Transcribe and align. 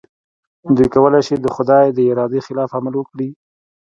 دوی 0.75 0.87
کولای 0.93 1.21
شي 1.27 1.35
د 1.39 1.47
خدای 1.55 1.85
د 1.91 1.99
ارادې 2.11 2.39
خلاف 2.47 2.69
عمل 2.77 2.93
وکړي. 2.97 3.29